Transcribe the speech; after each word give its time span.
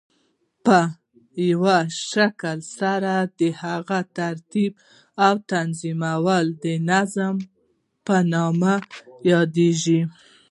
په 0.65 0.79
یوه 1.49 1.77
شکل 2.09 2.57
سره 2.79 3.13
د 3.39 3.41
هغی 3.61 4.01
ترتیب 4.17 4.71
او 5.25 5.33
تنظیمول 5.51 6.45
د 6.63 6.65
نظام 6.89 7.35
په 8.05 8.15
نوم 8.31 8.61
یادیږی. 9.31 10.01